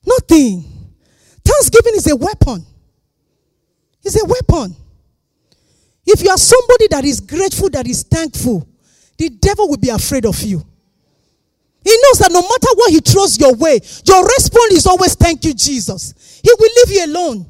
[0.04, 0.64] Nothing.
[1.44, 2.66] Thanksgiving is a weapon.
[4.02, 4.74] It's a weapon.
[6.04, 8.68] If you are somebody that is grateful, that is thankful,
[9.16, 10.58] the devil will be afraid of you.
[11.84, 15.44] He knows that no matter what he throws your way, your response is always thank
[15.44, 16.40] you, Jesus.
[16.42, 17.46] He will leave you alone.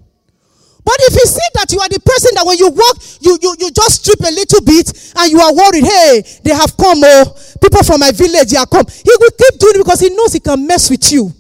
[0.85, 3.55] But if you see that you are the person that when you walk, you, you,
[3.59, 7.25] you just strip a little bit and you are worried, hey, they have come, oh,
[7.63, 8.87] people from my village, they have come.
[8.91, 11.31] He will keep doing it because he knows he can mess with you.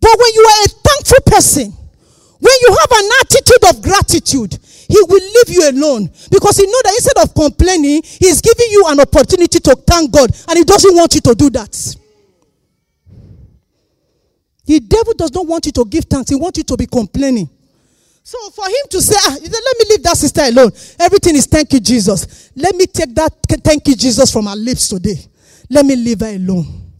[0.00, 1.66] But when you are a thankful person,
[2.38, 4.52] when you have an attitude of gratitude,
[4.86, 8.86] he will leave you alone because he knows that instead of complaining, he's giving you
[8.88, 11.74] an opportunity to thank God and he doesn't want you to do that.
[14.64, 16.30] The devil does not want you to give thanks.
[16.30, 17.50] He wants you to be complaining.
[18.28, 20.70] So for him to say, ah, let me leave that sister alone.
[21.00, 22.52] Everything is thank you, Jesus.
[22.54, 23.32] Let me take that
[23.64, 25.16] thank you, Jesus, from our lips today.
[25.70, 26.92] Let me leave her alone.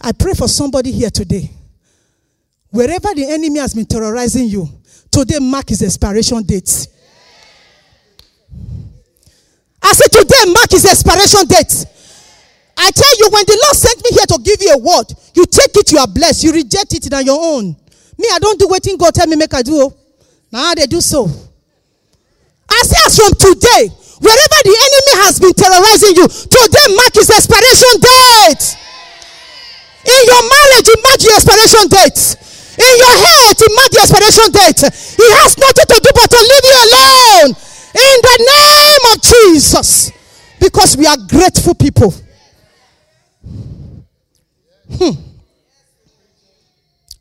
[0.00, 1.50] I pray for somebody here today.
[2.68, 4.68] Wherever the enemy has been terrorizing you,
[5.10, 6.86] today mark his expiration date.
[9.82, 11.86] I said, today mark his expiration date.
[12.78, 15.44] I tell you, when the Lord sent me here to give you a word, you
[15.46, 16.44] take it, you are blessed.
[16.44, 17.74] You reject it, on your own.
[18.16, 19.92] Me, I don't do what God tell me make I do.
[20.52, 21.26] Now they do so.
[22.70, 27.30] I say, as from today, wherever the enemy has been terrorizing you, today mark his
[27.30, 28.64] expiration date.
[30.06, 32.20] In your marriage, you mark your expiration date.
[32.78, 34.80] In your head, you mark the expiration date.
[35.18, 37.50] He has nothing to do but to leave you alone.
[37.90, 40.12] In the name of Jesus.
[40.58, 42.14] Because we are grateful people.
[44.90, 45.14] Hmm.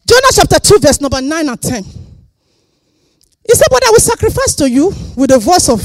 [0.05, 1.98] Jonah chapter 2, verse number 9 and 10.
[3.49, 5.81] He said, But I will sacrifice to you with the voice of.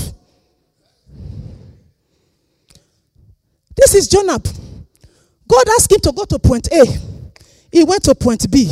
[3.75, 4.39] This is Jonah.
[5.49, 6.85] God asked him to go to point A.
[7.73, 8.71] He went to point B.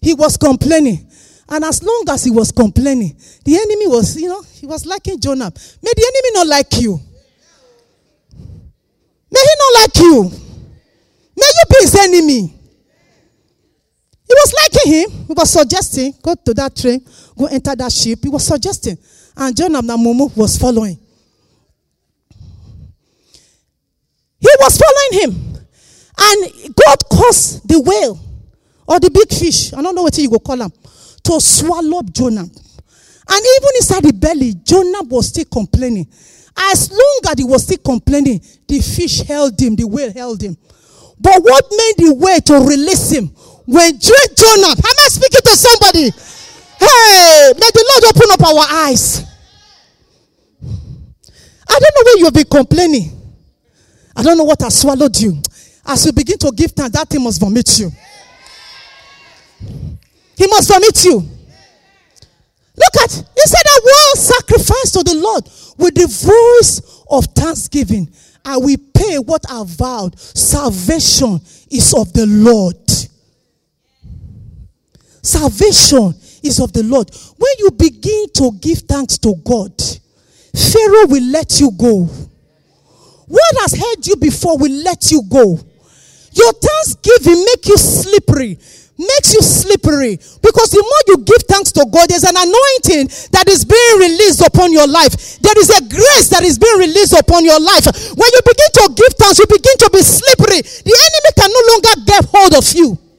[0.00, 1.10] He was complaining.
[1.48, 5.18] And as long as he was complaining, the enemy was, you know, he was liking
[5.18, 5.50] Jonah.
[5.82, 7.00] May the enemy not like you.
[9.32, 10.22] May he not like you.
[11.36, 12.59] May you be his enemy.
[14.42, 15.10] Was liking him.
[15.26, 17.04] He was suggesting, go to that train,
[17.36, 18.20] go enter that ship.
[18.22, 18.96] He was suggesting.
[19.36, 20.98] And Jonah Namumu was following.
[24.38, 25.30] He was following him.
[26.18, 28.18] And God caused the whale
[28.86, 30.72] or the big fish, I don't know what you go call them,
[31.24, 32.40] to swallow Jonah.
[32.40, 32.50] And
[33.58, 36.06] even inside the belly, Jonah was still complaining.
[36.56, 40.56] As long as he was still complaining, the fish held him, the whale held him.
[41.20, 43.30] But what made the whale to release him?
[43.70, 46.10] When Jonah, am I speaking to somebody?
[46.10, 49.22] Hey, may the Lord open up our eyes.
[51.68, 53.12] I don't know where you've been complaining.
[54.16, 55.40] I don't know what has swallowed you.
[55.86, 57.92] As you begin to give thanks, that thing must vomit you.
[60.36, 61.20] He must vomit you.
[62.76, 65.44] Look at, he said, I will sacrifice to the Lord
[65.78, 68.12] with the voice of thanksgiving.
[68.44, 70.18] I will pay what I vowed.
[70.18, 71.40] Salvation
[71.70, 72.74] is of the Lord.
[75.22, 77.10] Salvation is of the Lord.
[77.36, 79.72] When you begin to give thanks to God,
[80.54, 82.08] Pharaoh will let you go.
[83.26, 85.58] What has held you before will let you go.
[86.32, 88.58] Your thanksgiving make you slippery
[89.00, 93.48] makes you slippery because the more you give thanks to God, there's an anointing that
[93.48, 95.40] is being released upon your life.
[95.40, 97.88] There is a grace that is being released upon your life.
[98.12, 100.60] When you begin to give thanks, you begin to be slippery.
[100.60, 103.09] The enemy can no longer get hold of you.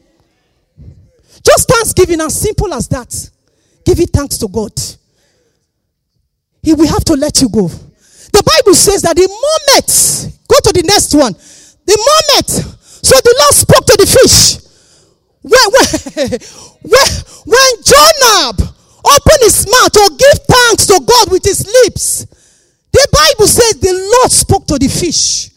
[1.52, 3.12] Just thanksgiving, as simple as that.
[3.84, 4.72] Give it thanks to God.
[6.64, 7.68] He will have to let you go.
[7.68, 12.50] The Bible says that the moment, go to the next one, the moment,
[13.04, 14.62] so the Lord spoke to the fish
[15.42, 15.86] when, when,
[16.88, 17.08] when,
[17.46, 22.26] when Jonah opened his mouth to give thanks to God with his lips,
[22.94, 25.50] the Bible says the Lord spoke to the fish.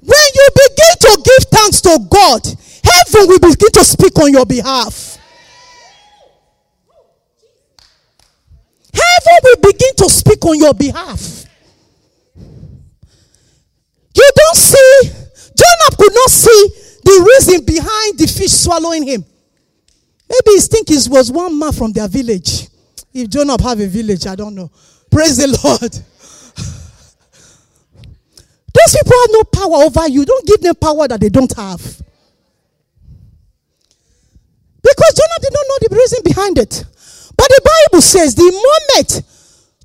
[0.00, 2.42] When you begin to give thanks to God,
[2.84, 5.18] heaven will begin to speak on your behalf.
[8.92, 11.44] Heaven will begin to speak on your behalf.
[14.14, 15.00] You don't see,
[15.56, 16.68] Jonah could not see
[17.02, 19.24] the reason behind the fish swallowing him.
[20.28, 22.68] Maybe he thinking it was one man from their village.
[23.12, 24.70] If Jonah have a village, I don't know.
[25.10, 25.92] Praise the Lord.
[28.74, 30.24] Those people have no power over you.
[30.24, 31.80] Don't give them power that they don't have.
[34.82, 36.84] Because Jonah did not know the reason behind it.
[37.36, 39.22] But the Bible says the moment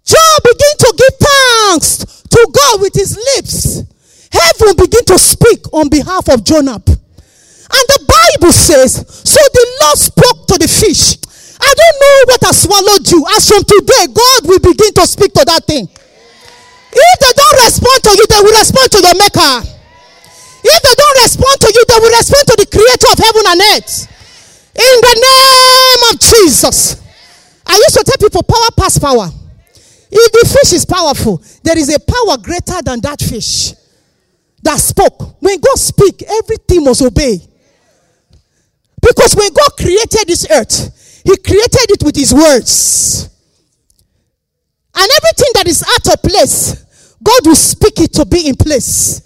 [0.06, 3.84] Job began to give thanks to God with his lips,
[4.32, 6.82] heaven began to speak on behalf of Jonah.
[6.82, 11.18] And the Bible says, so the Lord spoke to the fish.
[11.62, 13.22] I don't know what has swallowed you.
[13.38, 15.86] As from today, God will begin to speak to that thing.
[15.86, 19.54] If they don't respond to you, they will respond to the maker.
[20.64, 23.62] If they don't respond to you, they will respond to the creator of heaven and
[23.78, 24.19] earth.
[24.76, 27.02] In the name of Jesus.
[27.66, 29.30] I used to tell people power pass power.
[30.12, 33.74] If the fish is powerful, there is a power greater than that fish
[34.64, 35.42] that spoke.
[35.42, 37.40] When God speak, everything must obey.
[39.02, 43.30] Because when God created this earth, He created it with His words.
[44.96, 49.22] And everything that is out of place, God will speak it to be in place.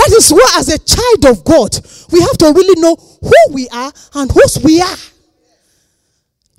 [0.00, 1.78] That is why, as a child of God,
[2.10, 4.96] we have to really know who we are and whose we are.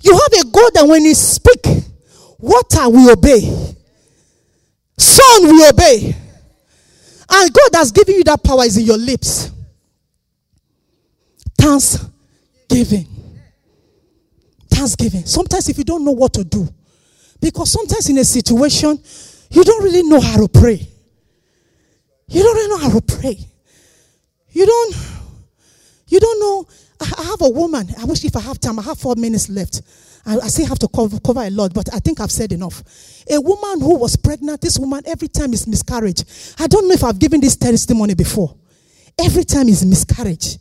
[0.00, 1.66] You have a God that when you speak,
[2.38, 3.40] water will obey,
[4.96, 6.14] sun will obey.
[7.32, 9.50] And God has given you that power is in your lips.
[11.58, 11.98] Thanks
[12.68, 13.08] Thanksgiving.
[14.70, 15.24] Thanksgiving.
[15.26, 16.68] Sometimes, if you don't know what to do,
[17.40, 19.00] because sometimes in a situation,
[19.50, 20.91] you don't really know how to pray.
[22.32, 23.38] You don't know how to pray.
[24.52, 24.96] You don't,
[26.08, 26.66] you don't know.
[27.00, 27.88] I have a woman.
[27.98, 29.82] I wish if I have time, I have four minutes left.
[30.24, 32.82] I, I still have to cover, cover a lot, but I think I've said enough.
[33.30, 36.22] A woman who was pregnant, this woman every time is miscarriage.
[36.58, 38.54] I don't know if I've given this testimony before.
[39.18, 40.56] Every time is miscarriage.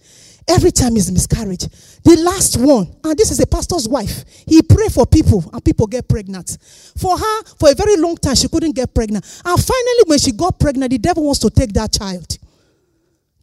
[0.48, 1.68] Every time is miscarriage.
[2.04, 4.26] The last one, and this is a pastor's wife.
[4.48, 6.58] He prayed for people, and people get pregnant.
[6.98, 9.24] For her, for a very long time, she couldn't get pregnant.
[9.46, 12.38] And finally, when she got pregnant, the devil wants to take that child.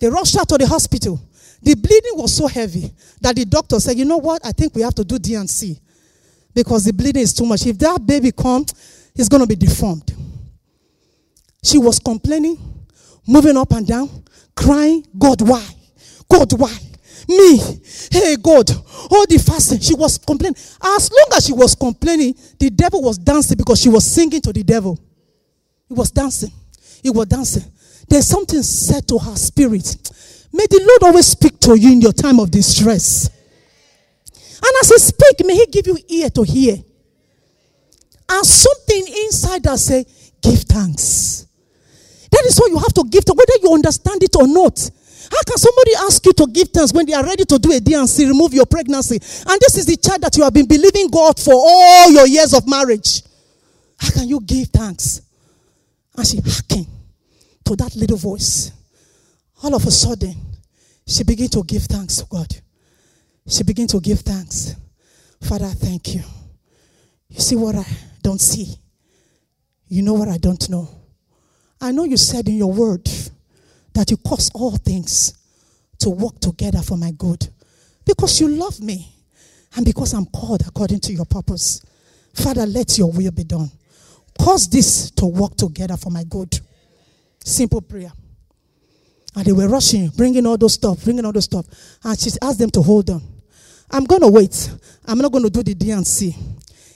[0.01, 1.21] They rushed her to the hospital.
[1.63, 4.45] The bleeding was so heavy that the doctor said, "You know what?
[4.45, 5.81] I think we have to do D&C
[6.55, 7.67] because the bleeding is too much.
[7.67, 8.75] If that baby comes,
[9.15, 10.15] he's going to be deformed."
[11.63, 12.59] She was complaining,
[13.27, 14.25] moving up and down,
[14.55, 15.65] crying, "God, why?
[16.29, 16.79] God, why?"
[17.29, 17.59] Me,
[18.11, 18.71] hey God,
[19.11, 20.57] all the fasting, she was complaining.
[20.83, 24.53] As long as she was complaining, the devil was dancing because she was singing to
[24.53, 24.99] the devil.
[25.89, 26.51] He was dancing.
[27.03, 27.65] He was dancing.
[28.09, 29.95] There's something said to her spirit.
[30.53, 33.29] May the Lord always speak to you in your time of distress.
[34.35, 36.77] And as He speak, may He give you ear to hear.
[38.31, 40.07] and something inside that say,
[40.43, 41.47] give thanks.
[42.31, 44.91] That is why you have to give thanks, whether you understand it or not.
[45.31, 47.81] How can somebody ask you to give thanks when they are ready to do a
[47.81, 49.17] D&C, remove your pregnancy?
[49.17, 52.55] And this is the child that you have been believing God for all your years
[52.55, 53.23] of marriage.
[53.99, 55.21] How can you give thanks?
[56.17, 56.87] And she hacking
[57.65, 58.73] to that little voice.
[59.63, 60.35] All of a sudden,
[61.07, 62.55] she began to give thanks to God.
[63.47, 64.75] She began to give thanks.
[65.43, 66.23] Father, thank you.
[67.29, 67.85] You see what I
[68.23, 68.77] don't see.
[69.89, 70.89] You know what I don't know.
[71.81, 73.09] I know you said in your word
[73.99, 75.35] that you cause all things
[75.99, 77.49] to work together for my good
[78.07, 79.13] because you love me
[79.75, 81.83] and because I'm called according to your purpose.
[82.33, 83.69] Father, let your will be done.
[84.41, 86.61] Cause this to work together for my good.
[87.45, 88.13] Simple prayer.
[89.35, 91.67] And they were rushing, bringing all those stuff, bringing all those stuff.
[92.05, 93.21] And she asked them to hold on.
[93.91, 94.71] I'm going to wait.
[95.07, 96.37] I'm not going to do the D&C.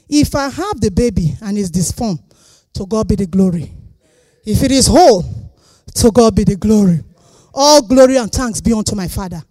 [0.09, 2.20] If I have the baby and it's disformed,
[2.74, 3.72] to God be the glory.
[4.46, 5.41] If it is whole,
[5.95, 7.01] to God be the glory.
[7.55, 9.43] All glory and thanks be unto my Father.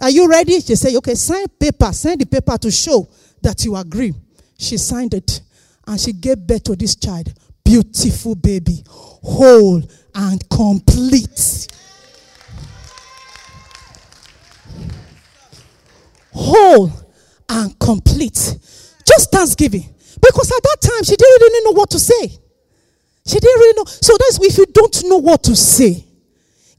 [0.00, 0.60] Are you ready?
[0.60, 1.92] She said, okay, sign paper.
[1.92, 3.08] Sign the paper to show
[3.42, 4.14] that you agree.
[4.58, 5.40] She signed it
[5.86, 7.32] and she gave birth to this child.
[7.64, 9.82] Beautiful baby, whole
[10.14, 11.68] and complete.
[16.32, 16.90] Whole
[17.48, 18.58] and complete.
[19.06, 19.88] Just thanksgiving.
[20.20, 22.39] Because at that time, she didn't really know what to say.
[23.26, 23.84] She didn't really know.
[23.86, 26.04] So that's if you don't know what to say,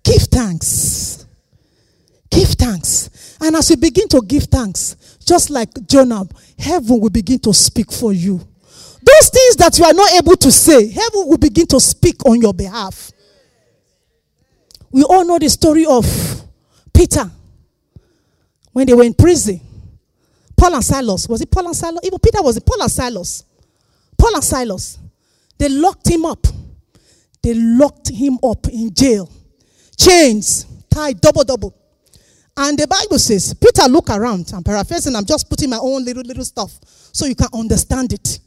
[0.04, 1.26] give thanks.
[2.30, 3.38] Give thanks.
[3.42, 6.24] And as you begin to give thanks, just like Jonah,
[6.58, 8.38] heaven will begin to speak for you.
[9.04, 12.39] Those things that you are not able to say, heaven will begin to speak on
[12.39, 13.12] your behalf.
[14.92, 16.06] We all know the story of
[16.94, 17.30] Peter
[18.72, 19.60] when they were in prison.
[20.56, 21.28] Paul and Silas.
[21.28, 22.02] Was it Paul and Silas?
[22.04, 23.44] Even Peter was it Paul and Silas.
[24.18, 25.00] Paul and Silas.
[25.62, 26.47] They locked him up.
[27.43, 29.32] They locked him up in jail.
[29.95, 31.78] Chains, tied, double, double.
[32.57, 34.51] And the Bible says, Peter look around.
[34.55, 38.39] I'm paraphrasing, I'm just putting my own little, little stuff so you can understand it.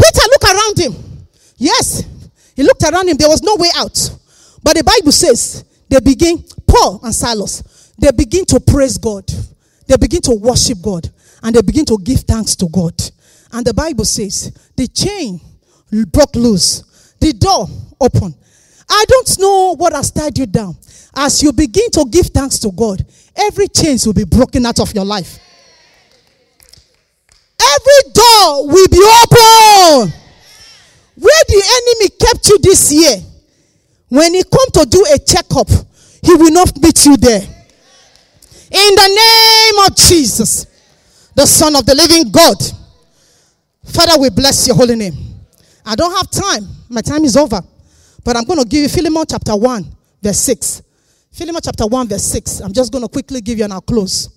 [0.00, 1.26] Peter look around him.
[1.56, 2.04] Yes,
[2.54, 3.16] he looked around him.
[3.16, 3.98] There was no way out.
[4.62, 9.28] But the Bible says they begin, Paul and Silas, they begin to praise God.
[9.88, 11.10] They begin to worship God.
[11.42, 12.94] And they begin to give thanks to God.
[13.50, 15.40] And the Bible says the chain
[15.90, 17.68] broke loose, the door
[18.00, 18.34] opened.
[18.88, 20.76] I don't know what has tied you down.
[21.14, 23.04] As you begin to give thanks to God,
[23.36, 25.38] every chains will be broken out of your life.
[27.60, 30.12] Every door will be open.
[31.16, 33.16] Where the enemy kept you this year,
[34.08, 35.68] when he come to do a checkup,
[36.22, 37.40] he will not meet you there.
[37.42, 40.66] In the name of Jesus,
[41.34, 42.56] the Son of the living God.
[43.84, 45.33] Father, we bless your holy name.
[45.84, 46.66] I don't have time.
[46.88, 47.60] My time is over.
[48.24, 49.84] But I'm going to give you Philemon chapter 1,
[50.22, 50.82] verse 6.
[51.30, 52.60] Philemon chapter 1, verse 6.
[52.60, 54.28] I'm just going to quickly give you I'll close.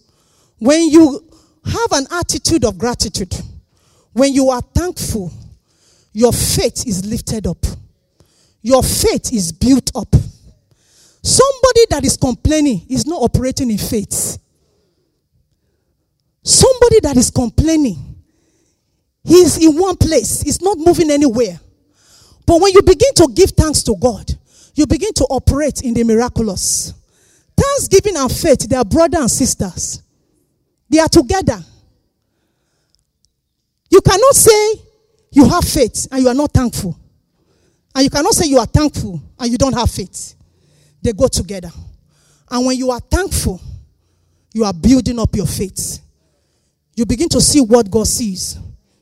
[0.59, 1.23] When you
[1.63, 3.33] have an attitude of gratitude,
[4.13, 5.31] when you are thankful,
[6.11, 7.63] your faith is lifted up.
[8.61, 10.13] Your faith is built up.
[11.21, 14.37] Somebody that is complaining is not operating in faith.
[16.43, 18.06] Somebody that is complaining,
[19.27, 21.59] he's in one place, he's not moving anywhere.
[22.45, 24.31] But when you begin to give thanks to God,
[24.73, 26.93] you begin to operate in the miraculous.
[27.55, 30.01] Thanksgiving and faith, they are brother and sisters.
[30.89, 31.59] They are together.
[33.89, 34.81] You cannot say
[35.31, 36.97] you have faith and you are not thankful.
[37.95, 40.35] And you cannot say you are thankful and you don't have faith.
[41.01, 41.71] They go together.
[42.49, 43.59] And when you are thankful,
[44.53, 45.99] you are building up your faith.
[46.95, 48.57] You begin to see what God sees.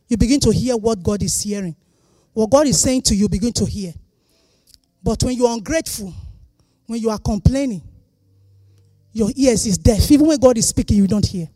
[0.08, 1.76] You begin to hear what God is hearing.
[2.34, 3.94] What God is saying to you, begin to hear.
[5.02, 6.14] But when you are ungrateful,
[6.88, 7.82] when you are complaining,
[9.12, 10.12] your ears is deaf.
[10.12, 11.48] Even when God is speaking, you don't hear.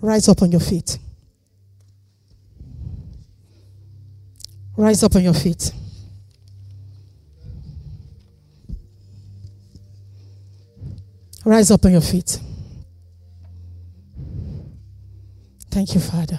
[0.00, 0.98] Rise up on your feet.
[4.76, 5.72] Rise up on your feet.
[11.44, 12.38] Rise up on your feet.
[15.70, 16.38] Thank you, Father.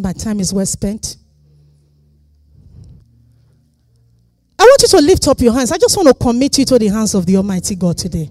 [0.00, 1.16] My time is well spent.
[4.58, 5.72] I want you to lift up your hands.
[5.72, 8.30] I just want to commit you to the hands of the Almighty God today.